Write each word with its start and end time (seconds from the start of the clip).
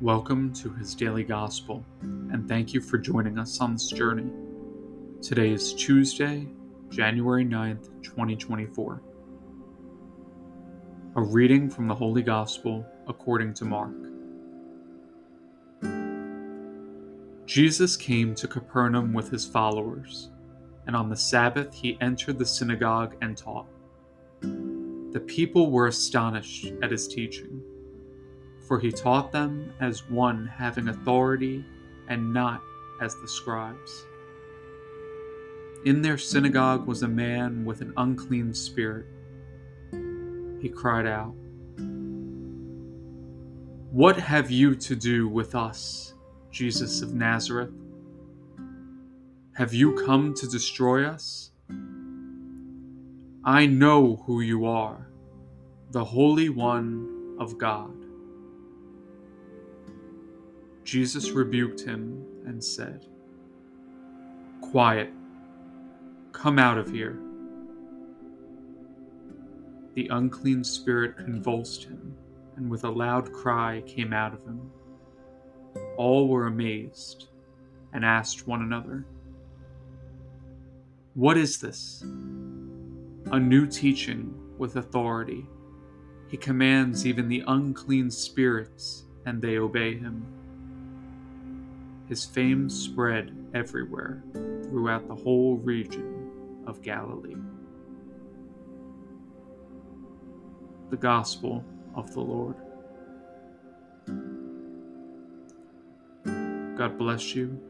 Welcome 0.00 0.52
to 0.52 0.70
his 0.74 0.94
daily 0.94 1.24
gospel, 1.24 1.84
and 2.02 2.46
thank 2.46 2.72
you 2.72 2.80
for 2.80 2.98
joining 2.98 3.36
us 3.36 3.60
on 3.60 3.72
this 3.72 3.90
journey. 3.90 4.30
Today 5.20 5.50
is 5.50 5.74
Tuesday, 5.74 6.46
January 6.88 7.44
9th, 7.44 7.90
2024. 8.04 9.02
A 11.16 11.20
reading 11.20 11.68
from 11.68 11.88
the 11.88 11.94
Holy 11.96 12.22
Gospel 12.22 12.86
according 13.08 13.54
to 13.54 13.64
Mark. 13.64 13.96
Jesus 17.46 17.96
came 17.96 18.36
to 18.36 18.46
Capernaum 18.46 19.12
with 19.12 19.32
his 19.32 19.44
followers, 19.46 20.30
and 20.86 20.94
on 20.94 21.08
the 21.08 21.16
Sabbath 21.16 21.74
he 21.74 21.98
entered 22.00 22.38
the 22.38 22.46
synagogue 22.46 23.16
and 23.20 23.36
taught. 23.36 23.66
The 24.42 25.24
people 25.26 25.72
were 25.72 25.88
astonished 25.88 26.72
at 26.84 26.92
his 26.92 27.08
teaching, 27.08 27.60
for 28.68 28.78
he 28.78 28.92
taught 28.92 29.32
them 29.32 29.72
as 29.80 30.08
one 30.10 30.46
having 30.46 30.88
authority 30.88 31.64
and 32.08 32.34
not 32.34 32.60
as 33.00 33.14
the 33.16 33.26
scribes. 33.26 34.04
In 35.86 36.02
their 36.02 36.18
synagogue 36.18 36.86
was 36.86 37.02
a 37.02 37.08
man 37.08 37.64
with 37.64 37.80
an 37.80 37.94
unclean 37.96 38.52
spirit. 38.52 39.06
He 40.60 40.68
cried 40.68 41.06
out, 41.06 41.34
What 43.90 44.18
have 44.18 44.50
you 44.50 44.74
to 44.74 44.94
do 44.94 45.28
with 45.28 45.54
us, 45.54 46.14
Jesus 46.50 47.00
of 47.00 47.14
Nazareth? 47.14 47.72
Have 49.54 49.72
you 49.72 50.04
come 50.04 50.34
to 50.34 50.46
destroy 50.46 51.06
us? 51.06 51.52
I 53.44 53.66
know 53.66 54.22
who 54.26 54.40
you 54.42 54.66
are, 54.66 55.08
the 55.90 56.04
Holy 56.04 56.50
One 56.50 57.36
of 57.40 57.56
God. 57.56 58.07
Jesus 60.88 61.32
rebuked 61.32 61.82
him 61.82 62.24
and 62.46 62.64
said, 62.64 63.04
Quiet, 64.62 65.12
come 66.32 66.58
out 66.58 66.78
of 66.78 66.88
here. 66.88 67.18
The 69.92 70.08
unclean 70.08 70.64
spirit 70.64 71.18
convulsed 71.18 71.84
him, 71.84 72.14
and 72.56 72.70
with 72.70 72.84
a 72.84 72.90
loud 72.90 73.30
cry 73.34 73.82
came 73.86 74.14
out 74.14 74.32
of 74.32 74.42
him. 74.46 74.70
All 75.98 76.26
were 76.26 76.46
amazed 76.46 77.26
and 77.92 78.02
asked 78.02 78.46
one 78.46 78.62
another, 78.62 79.04
What 81.12 81.36
is 81.36 81.58
this? 81.58 82.02
a 82.02 83.38
new 83.38 83.66
teaching 83.66 84.34
with 84.56 84.76
authority. 84.76 85.44
He 86.28 86.38
commands 86.38 87.06
even 87.06 87.28
the 87.28 87.44
unclean 87.46 88.10
spirits, 88.10 89.04
and 89.26 89.42
they 89.42 89.58
obey 89.58 89.94
him. 89.94 90.24
His 92.08 92.24
fame 92.24 92.70
spread 92.70 93.34
everywhere 93.52 94.22
throughout 94.64 95.06
the 95.06 95.14
whole 95.14 95.56
region 95.56 96.62
of 96.66 96.82
Galilee. 96.82 97.36
The 100.90 100.96
Gospel 100.96 101.62
of 101.94 102.14
the 102.14 102.20
Lord. 102.20 102.56
God 106.78 106.96
bless 106.96 107.34
you, 107.34 107.60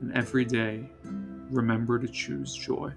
and 0.00 0.12
every 0.16 0.44
day 0.44 0.88
remember 1.50 1.98
to 1.98 2.06
choose 2.06 2.54
joy. 2.54 2.92